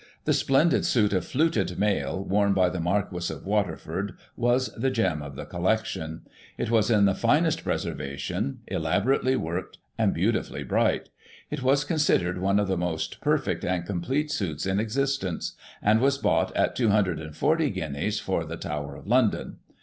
[0.25, 5.21] The splendid suit of fluted mail, worn by the Marquis of Waterford, was the gem
[5.21, 6.23] of the collection.
[6.57, 11.09] It was in the finest preservation, elaborately worked, and beautifully bright
[11.51, 15.53] It was considered one of the most perfect and complete suits in existence,
[15.83, 19.57] and was bought at 240 guineas for the Tower of London.